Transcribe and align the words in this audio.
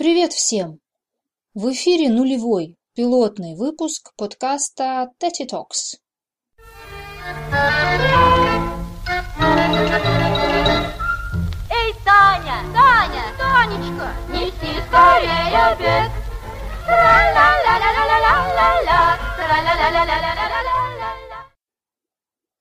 Привет 0.00 0.32
всем! 0.32 0.80
В 1.52 1.70
эфире 1.72 2.08
нулевой, 2.08 2.78
пилотный 2.94 3.54
выпуск 3.54 4.14
подкаста 4.16 5.10
Teddy 5.20 5.44
Talks. 5.46 5.96
Эй, 11.68 11.92
Таня! 12.02 12.64
Таня! 12.72 13.24
Танечка! 13.36 14.14
Неси 14.30 14.80
скорее 14.88 15.60
обед! 15.68 16.10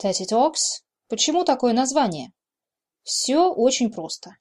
Teddy 0.00 0.24
Talks, 0.28 0.84
Почему 1.08 1.42
такое 1.42 1.72
название? 1.72 2.30
Все 3.02 3.50
очень 3.52 3.90
просто. 3.90 4.36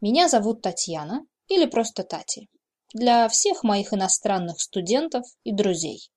Меня 0.00 0.30
зовут 0.30 0.62
Татьяна, 0.62 1.26
или 1.50 1.66
просто 1.66 2.04
Тати. 2.04 2.48
Для 2.94 3.28
всех 3.28 3.64
моих 3.64 3.92
иностранных 3.92 4.60
студентов 4.60 5.26
и 5.44 5.52
друзей. 5.52 6.10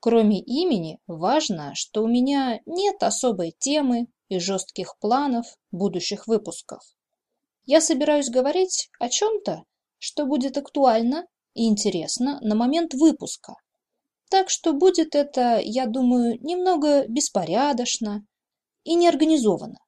Кроме 0.00 0.40
имени, 0.40 0.98
важно, 1.06 1.74
что 1.74 2.02
у 2.02 2.08
меня 2.08 2.60
нет 2.64 3.02
особой 3.02 3.54
темы 3.58 4.06
и 4.28 4.38
жестких 4.38 4.96
планов 4.98 5.46
будущих 5.72 6.26
выпусков. 6.26 6.82
Я 7.66 7.80
собираюсь 7.80 8.30
говорить 8.30 8.88
о 8.98 9.08
чем-то, 9.08 9.64
что 9.98 10.26
будет 10.26 10.56
актуально 10.56 11.26
и 11.54 11.68
интересно 11.68 12.40
на 12.40 12.54
момент 12.54 12.94
выпуска. 12.94 13.54
Так 14.30 14.48
что 14.48 14.72
будет 14.72 15.14
это, 15.14 15.60
я 15.62 15.86
думаю, 15.86 16.38
немного 16.40 17.06
беспорядочно 17.08 18.24
и 18.84 18.94
неорганизованно. 18.94 19.78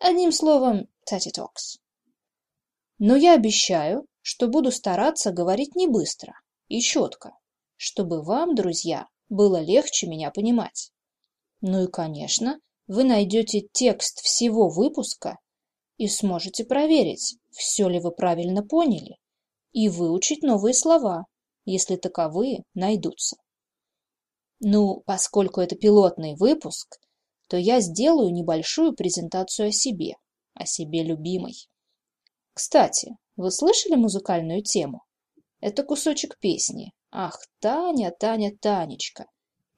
Одним 0.00 0.32
словом, 0.32 0.88
Tati 1.10 1.32
Talks. 1.36 1.78
Но 2.98 3.14
я 3.14 3.34
обещаю, 3.34 4.07
что 4.22 4.48
буду 4.48 4.70
стараться 4.70 5.32
говорить 5.32 5.74
не 5.74 5.86
быстро 5.86 6.34
и 6.68 6.80
четко, 6.80 7.32
чтобы 7.76 8.22
вам, 8.22 8.54
друзья, 8.54 9.06
было 9.28 9.60
легче 9.60 10.06
меня 10.06 10.30
понимать. 10.30 10.90
Ну 11.60 11.84
и, 11.84 11.90
конечно, 11.90 12.60
вы 12.86 13.04
найдете 13.04 13.68
текст 13.72 14.20
всего 14.20 14.68
выпуска 14.68 15.38
и 15.96 16.08
сможете 16.08 16.64
проверить, 16.64 17.36
все 17.50 17.88
ли 17.88 18.00
вы 18.00 18.12
правильно 18.12 18.62
поняли, 18.62 19.18
и 19.72 19.88
выучить 19.88 20.42
новые 20.42 20.74
слова, 20.74 21.26
если 21.64 21.96
таковые 21.96 22.64
найдутся. 22.74 23.36
Ну, 24.60 25.02
поскольку 25.06 25.60
это 25.60 25.76
пилотный 25.76 26.34
выпуск, 26.34 26.98
то 27.48 27.56
я 27.56 27.80
сделаю 27.80 28.32
небольшую 28.32 28.94
презентацию 28.94 29.68
о 29.68 29.72
себе, 29.72 30.16
о 30.54 30.66
себе 30.66 31.02
любимой. 31.02 31.54
Кстати, 32.54 33.16
вы 33.38 33.52
слышали 33.52 33.94
музыкальную 33.94 34.64
тему? 34.64 35.04
Это 35.60 35.84
кусочек 35.84 36.38
песни 36.40 36.92
«Ах, 37.12 37.38
Таня, 37.60 38.10
Таня, 38.10 38.52
Танечка» 38.60 39.26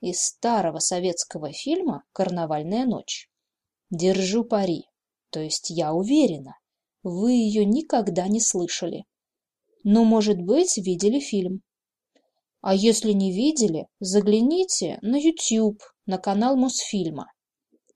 из 0.01 0.23
старого 0.23 0.79
советского 0.79 1.53
фильма 1.53 2.03
«Карнавальная 2.13 2.87
ночь». 2.87 3.29
Держу 3.91 4.45
пари, 4.45 4.87
то 5.29 5.41
есть 5.41 5.69
я 5.69 5.93
уверена, 5.93 6.59
вы 7.03 7.33
ее 7.33 7.67
никогда 7.67 8.29
не 8.29 8.41
слышали. 8.41 9.05
Но, 9.85 10.05
может 10.05 10.41
быть, 10.41 10.79
видели 10.79 11.21
фильм. 11.21 11.61
А 12.63 12.75
если 12.75 13.13
не 13.13 13.31
видели, 13.31 13.89
загляните 13.99 14.99
на 15.03 15.17
YouTube, 15.17 15.83
на 16.07 16.17
канал 16.17 16.57
Мосфильма. 16.57 17.31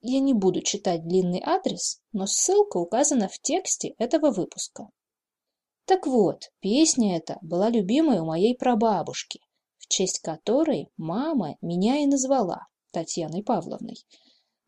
Я 0.03 0.21
не 0.21 0.35
буду 0.35 0.61
читать 0.61 1.09
длинный 1.09 1.41
адрес, 1.43 2.03
но 2.13 2.27
ссылка 2.27 2.77
указана 2.77 3.29
в 3.29 3.39
тексте 3.39 3.95
этого 3.97 4.31
выпуска. 4.31 4.91
Так 5.87 6.07
вот, 6.07 6.51
песня 6.61 7.17
эта 7.17 7.39
была 7.43 7.69
любимой 7.69 8.21
у 8.21 8.25
моей 8.25 8.57
прабабушки, 8.57 9.41
в 9.77 9.87
честь 9.89 10.21
которой 10.21 10.89
мама 10.97 11.57
меня 11.61 11.99
и 11.99 12.07
назвала 12.07 12.67
Татьяной 12.93 13.43
Павловной, 13.43 13.97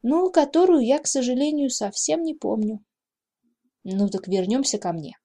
но 0.03 0.29
которую 0.31 0.85
я, 0.85 0.99
к 0.99 1.07
сожалению, 1.07 1.71
совсем 1.71 2.23
не 2.23 2.35
помню. 2.35 2.81
Ну 3.83 4.09
так 4.09 4.29
вернемся 4.29 4.79
ко 4.79 4.93
мне. 4.93 5.17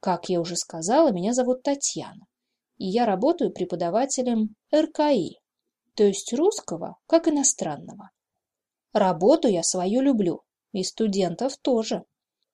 Как 0.00 0.28
я 0.28 0.40
уже 0.40 0.56
сказала, 0.56 1.10
меня 1.10 1.32
зовут 1.32 1.62
Татьяна, 1.62 2.26
и 2.76 2.86
я 2.86 3.06
работаю 3.06 3.52
преподавателем 3.52 4.56
РКИ, 4.74 5.38
то 5.94 6.04
есть 6.04 6.32
русского 6.34 6.96
как 7.06 7.28
иностранного. 7.28 8.10
Работу 8.92 9.48
я 9.48 9.62
свою 9.62 10.00
люблю, 10.00 10.42
и 10.72 10.82
студентов 10.82 11.56
тоже. 11.58 12.04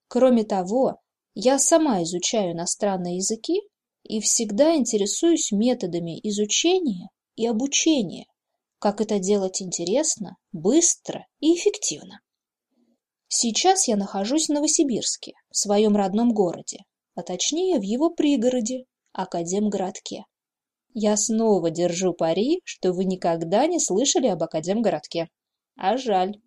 Кроме 0.08 0.44
того, 0.44 1.00
я 1.38 1.58
сама 1.58 2.02
изучаю 2.02 2.52
иностранные 2.52 3.16
языки 3.16 3.60
и 4.04 4.20
всегда 4.20 4.74
интересуюсь 4.74 5.52
методами 5.52 6.18
изучения 6.22 7.10
и 7.34 7.46
обучения, 7.46 8.24
как 8.78 9.02
это 9.02 9.18
делать 9.18 9.60
интересно, 9.60 10.38
быстро 10.52 11.26
и 11.40 11.54
эффективно. 11.54 12.20
Сейчас 13.28 13.86
я 13.86 13.96
нахожусь 13.96 14.46
в 14.46 14.52
Новосибирске, 14.54 15.34
в 15.50 15.58
своем 15.58 15.94
родном 15.94 16.32
городе, 16.32 16.78
а 17.14 17.22
точнее 17.22 17.78
в 17.78 17.82
его 17.82 18.08
пригороде, 18.08 18.86
Академгородке. 19.12 20.24
Я 20.94 21.18
снова 21.18 21.70
держу 21.70 22.14
пари, 22.14 22.62
что 22.64 22.94
вы 22.94 23.04
никогда 23.04 23.66
не 23.66 23.78
слышали 23.78 24.28
об 24.28 24.42
Академгородке. 24.42 25.28
А 25.76 25.98
жаль. 25.98 26.40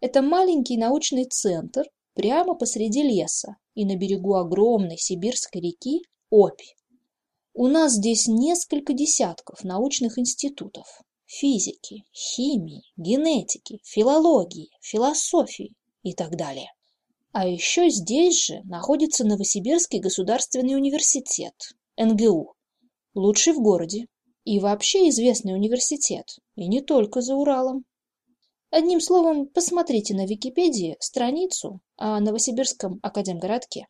Это 0.00 0.22
маленький 0.22 0.76
научный 0.76 1.24
центр 1.24 1.82
прямо 2.18 2.56
посреди 2.56 3.04
леса, 3.04 3.58
и 3.74 3.84
на 3.84 3.94
берегу 3.94 4.34
огромной 4.34 4.98
сибирской 4.98 5.60
реки 5.60 6.02
Обь. 6.30 6.74
У 7.54 7.68
нас 7.68 7.92
здесь 7.92 8.26
несколько 8.26 8.92
десятков 8.92 9.62
научных 9.62 10.18
институтов 10.18 11.00
физики, 11.26 12.02
химии, 12.12 12.82
генетики, 12.96 13.78
филологии, 13.84 14.70
философии 14.80 15.74
и 16.02 16.12
так 16.12 16.36
далее. 16.36 16.72
А 17.30 17.46
еще 17.46 17.88
здесь 17.88 18.46
же 18.46 18.62
находится 18.64 19.24
Новосибирский 19.24 20.00
государственный 20.00 20.74
университет, 20.74 21.54
НГУ, 21.96 22.54
лучший 23.14 23.52
в 23.52 23.60
городе 23.60 24.06
и 24.42 24.58
вообще 24.58 25.08
известный 25.10 25.54
университет, 25.54 26.26
и 26.56 26.66
не 26.66 26.80
только 26.80 27.20
за 27.20 27.36
Уралом. 27.36 27.84
Одним 28.70 29.00
словом, 29.00 29.46
посмотрите 29.46 30.14
на 30.14 30.26
Википедии 30.26 30.96
страницу 31.00 31.80
о 31.96 32.20
Новосибирском 32.20 33.00
академгородке. 33.02 33.88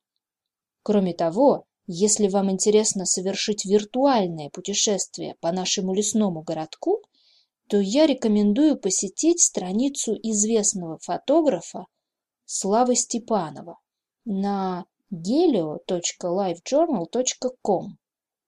Кроме 0.83 1.15
того, 1.15 1.65
если 1.89 2.29
вам 2.29 2.49
интересно 2.51 3.05
совершить 3.05 3.65
виртуальное 3.65 4.51
путешествие 4.51 5.35
по 5.41 5.51
нашему 5.51 5.95
лесному 5.95 6.43
городку, 6.43 7.03
то 7.69 7.81
я 7.81 8.07
рекомендую 8.07 8.79
посетить 8.79 9.41
страницу 9.41 10.15
известного 10.23 10.99
фотографа 10.99 11.87
Славы 12.45 12.95
Степанова 12.95 13.81
на 14.25 14.87
helio.lifejournal.com. 15.13 17.97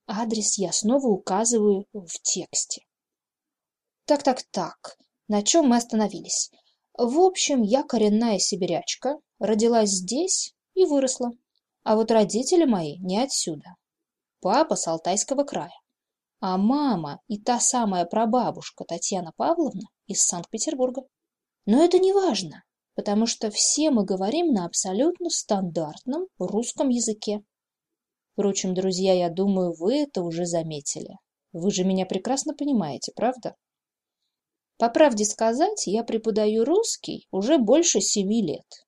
Адрес 0.07 0.59
я 0.59 0.71
снова 0.73 1.09
указываю 1.09 1.87
в 1.93 2.23
тексте. 2.23 2.87
Так-так-так, 4.05 4.97
на 5.31 5.45
чем 5.45 5.69
мы 5.69 5.77
остановились? 5.77 6.51
В 6.99 7.21
общем, 7.21 7.63
я 7.63 7.85
коренная 7.85 8.41
сибирячка, 8.41 9.21
родилась 9.39 9.91
здесь 9.91 10.57
и 10.75 10.85
выросла. 10.85 11.31
А 11.85 11.95
вот 11.95 12.11
родители 12.11 12.65
мои 12.65 12.99
не 12.99 13.23
отсюда. 13.23 13.77
Папа 14.41 14.75
с 14.75 14.89
Алтайского 14.89 15.45
края. 15.45 15.71
А 16.41 16.59
мама 16.59 17.21
и 17.29 17.39
та 17.39 17.61
самая 17.61 18.07
прабабушка 18.07 18.85
Татьяна 18.85 19.31
Павловна 19.37 19.89
из 20.09 20.21
Санкт-Петербурга. 20.25 21.03
Но 21.65 21.81
это 21.81 22.01
не 22.01 22.13
важно, 22.13 22.65
потому 22.97 23.27
что 23.27 23.53
все 23.53 23.93
мы 23.93 24.05
говорим 24.05 24.53
на 24.53 24.65
абсолютно 24.65 25.31
стандартном 25.31 26.27
русском 26.41 26.89
языке. 26.89 27.45
Впрочем, 28.33 28.75
друзья, 28.75 29.13
я 29.13 29.31
думаю, 29.31 29.75
вы 29.79 29.99
это 29.99 30.23
уже 30.23 30.45
заметили. 30.45 31.19
Вы 31.53 31.71
же 31.71 31.85
меня 31.85 32.05
прекрасно 32.05 32.53
понимаете, 32.53 33.13
правда? 33.15 33.55
По 34.81 34.89
правде 34.89 35.27
сказать, 35.27 35.87
я 35.87 36.03
преподаю 36.03 36.65
русский 36.65 37.29
уже 37.31 37.59
больше 37.59 38.01
семи 38.01 38.41
лет. 38.41 38.87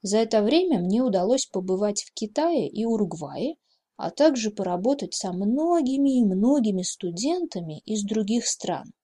За 0.00 0.16
это 0.16 0.42
время 0.42 0.78
мне 0.78 1.02
удалось 1.02 1.44
побывать 1.44 2.04
в 2.04 2.14
Китае 2.14 2.66
и 2.70 2.86
Уругвае, 2.86 3.56
а 3.98 4.10
также 4.10 4.50
поработать 4.50 5.12
со 5.12 5.34
многими 5.34 6.20
и 6.20 6.24
многими 6.24 6.80
студентами 6.80 7.80
из 7.80 8.02
других 8.02 8.46
стран. 8.46 8.94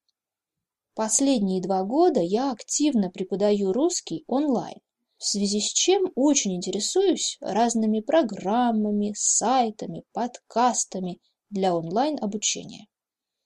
Последние 0.94 1.60
два 1.60 1.84
года 1.84 2.20
я 2.20 2.50
активно 2.50 3.10
преподаю 3.10 3.74
русский 3.74 4.24
онлайн, 4.26 4.78
в 5.18 5.26
связи 5.26 5.60
с 5.60 5.70
чем 5.70 6.12
очень 6.14 6.56
интересуюсь 6.56 7.36
разными 7.42 8.00
программами, 8.00 9.12
сайтами, 9.14 10.04
подкастами 10.14 11.20
для 11.50 11.76
онлайн-обучения. 11.76 12.86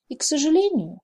И, 0.06 0.14
к 0.14 0.22
сожалению, 0.22 1.00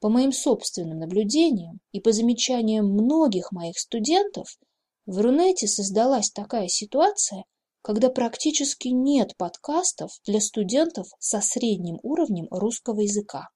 по 0.00 0.08
моим 0.08 0.32
собственным 0.32 0.98
наблюдениям 0.98 1.80
и 1.92 2.00
по 2.00 2.12
замечаниям 2.12 2.86
многих 2.86 3.52
моих 3.52 3.78
студентов, 3.78 4.58
в 5.06 5.20
Рунете 5.20 5.66
создалась 5.68 6.30
такая 6.30 6.68
ситуация, 6.68 7.44
когда 7.82 8.10
практически 8.10 8.88
нет 8.88 9.36
подкастов 9.36 10.10
для 10.26 10.40
студентов 10.40 11.06
со 11.20 11.40
средним 11.40 11.98
уровнем 12.02 12.48
русского 12.50 13.00
языка. 13.00 13.48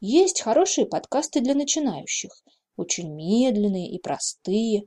Есть 0.00 0.42
хорошие 0.42 0.86
подкасты 0.86 1.40
для 1.40 1.54
начинающих, 1.54 2.30
очень 2.76 3.12
медленные 3.12 3.90
и 3.90 3.98
простые. 3.98 4.82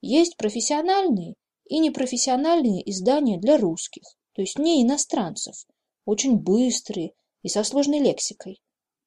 Есть 0.00 0.36
профессиональные 0.36 1.34
и 1.68 1.78
непрофессиональные 1.78 2.88
издания 2.90 3.38
для 3.38 3.58
русских, 3.58 4.04
то 4.32 4.40
есть 4.40 4.58
не 4.58 4.82
иностранцев, 4.82 5.66
очень 6.04 6.38
быстрые 6.38 7.12
и 7.42 7.48
со 7.48 7.62
сложной 7.62 7.98
лексикой. 7.98 8.60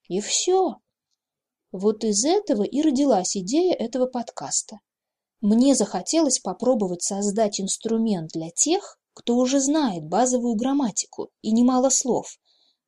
И 0.08 0.22
все. 0.22 0.76
Вот 1.72 2.04
из 2.04 2.26
этого 2.26 2.64
и 2.64 2.82
родилась 2.82 3.38
идея 3.38 3.74
этого 3.74 4.08
подкаста. 4.08 4.80
Мне 5.42 5.76
захотелось 5.76 6.40
попробовать 6.40 7.04
создать 7.04 7.62
инструмент 7.62 8.32
для 8.34 8.50
тех, 8.50 9.00
кто 9.14 9.36
уже 9.36 9.60
знает 9.60 10.06
базовую 10.06 10.56
грамматику 10.56 11.30
и 11.42 11.52
немало 11.52 11.90
слов, 11.90 12.40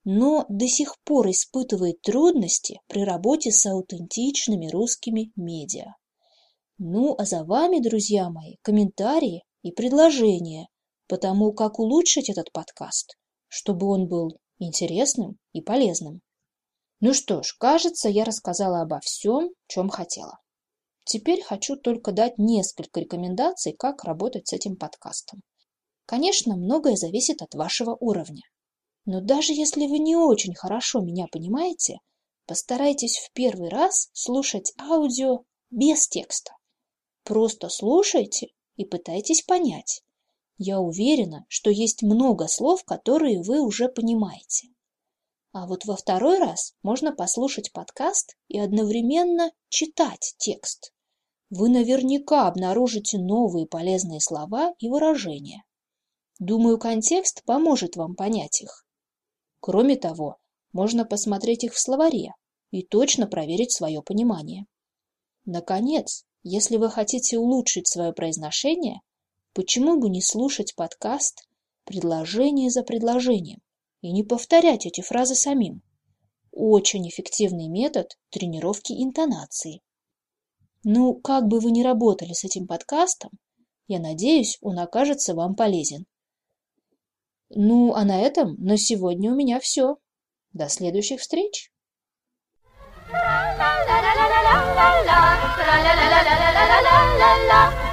но 0.03 0.45
до 0.49 0.67
сих 0.67 0.95
пор 1.03 1.29
испытывает 1.29 2.01
трудности 2.01 2.81
при 2.87 3.03
работе 3.03 3.51
с 3.51 3.65
аутентичными 3.65 4.67
русскими 4.67 5.31
медиа. 5.35 5.95
Ну, 6.77 7.15
а 7.17 7.25
за 7.25 7.43
вами, 7.43 7.79
друзья 7.79 8.29
мои, 8.29 8.55
комментарии 8.63 9.43
и 9.61 9.71
предложения 9.71 10.67
по 11.07 11.17
тому, 11.17 11.53
как 11.53 11.77
улучшить 11.77 12.29
этот 12.29 12.51
подкаст, 12.51 13.17
чтобы 13.47 13.87
он 13.87 14.07
был 14.07 14.39
интересным 14.57 15.37
и 15.53 15.61
полезным. 15.61 16.21
Ну 17.01 17.15
что 17.15 17.41
ж, 17.41 17.55
кажется, 17.59 18.09
я 18.09 18.23
рассказала 18.23 18.81
обо 18.81 18.99
всем, 18.99 19.49
чем 19.67 19.89
хотела. 19.89 20.37
Теперь 21.03 21.41
хочу 21.41 21.75
только 21.75 22.11
дать 22.11 22.37
несколько 22.37 22.99
рекомендаций, 22.99 23.73
как 23.73 24.03
работать 24.03 24.47
с 24.47 24.53
этим 24.53 24.75
подкастом. 24.75 25.41
Конечно, 26.05 26.55
многое 26.55 26.95
зависит 26.95 27.41
от 27.41 27.55
вашего 27.55 27.97
уровня. 27.99 28.43
Но 29.05 29.19
даже 29.19 29.53
если 29.53 29.87
вы 29.87 29.97
не 29.97 30.15
очень 30.15 30.53
хорошо 30.53 31.01
меня 31.01 31.25
понимаете, 31.31 31.97
постарайтесь 32.45 33.17
в 33.17 33.31
первый 33.33 33.69
раз 33.69 34.09
слушать 34.13 34.71
аудио 34.79 35.39
без 35.71 36.07
текста. 36.07 36.51
Просто 37.23 37.69
слушайте 37.69 38.49
и 38.75 38.85
пытайтесь 38.85 39.41
понять. 39.41 40.03
Я 40.59 40.79
уверена, 40.79 41.45
что 41.47 41.71
есть 41.71 42.03
много 42.03 42.47
слов, 42.47 42.83
которые 42.83 43.41
вы 43.41 43.59
уже 43.59 43.89
понимаете. 43.89 44.67
А 45.53 45.67
вот 45.67 45.83
во 45.83 45.97
второй 45.97 46.39
раз 46.39 46.75
можно 46.81 47.13
послушать 47.13 47.73
подкаст 47.73 48.37
и 48.47 48.57
одновременно 48.57 49.51
читать 49.67 50.33
текст. 50.37 50.93
Вы 51.49 51.67
наверняка 51.67 52.47
обнаружите 52.47 53.17
новые 53.17 53.67
полезные 53.67 54.21
слова 54.21 54.73
и 54.79 54.87
выражения. 54.87 55.65
Думаю, 56.39 56.77
контекст 56.77 57.43
поможет 57.43 57.97
вам 57.97 58.15
понять 58.15 58.61
их. 58.61 58.85
Кроме 59.59 59.97
того, 59.97 60.37
можно 60.71 61.03
посмотреть 61.03 61.65
их 61.65 61.73
в 61.73 61.79
словаре 61.79 62.33
и 62.71 62.81
точно 62.81 63.27
проверить 63.27 63.73
свое 63.73 64.01
понимание. 64.01 64.65
Наконец, 65.43 66.23
если 66.43 66.77
вы 66.77 66.89
хотите 66.89 67.37
улучшить 67.37 67.89
свое 67.89 68.13
произношение, 68.13 69.01
почему 69.53 69.99
бы 69.99 70.09
не 70.09 70.21
слушать 70.21 70.75
подкаст 70.75 71.45
предложение 71.83 72.69
за 72.69 72.83
предложением? 72.83 73.59
И 74.01 74.11
не 74.11 74.23
повторять 74.23 74.85
эти 74.85 75.01
фразы 75.01 75.35
самим. 75.35 75.81
Очень 76.51 77.07
эффективный 77.07 77.67
метод 77.67 78.17
тренировки 78.29 78.91
интонации. 78.91 79.81
Ну, 80.83 81.13
как 81.15 81.47
бы 81.47 81.59
вы 81.59 81.71
ни 81.71 81.83
работали 81.83 82.33
с 82.33 82.43
этим 82.43 82.67
подкастом, 82.67 83.31
я 83.87 83.99
надеюсь, 83.99 84.57
он 84.61 84.79
окажется 84.79 85.35
вам 85.35 85.55
полезен. 85.55 86.05
Ну, 87.49 87.93
а 87.93 88.05
на 88.05 88.21
этом 88.21 88.55
на 88.57 88.77
сегодня 88.77 89.31
у 89.31 89.35
меня 89.35 89.59
все. 89.59 89.97
До 90.53 90.69
следующих 90.69 91.19
встреч! 91.19 91.71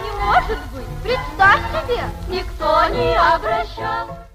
Не 0.03 0.13
может 0.25 0.59
быть, 0.73 1.03
представь 1.03 1.63
себе, 1.73 2.03
никто 2.29 2.89
не 2.91 3.17
обращал. 3.17 4.28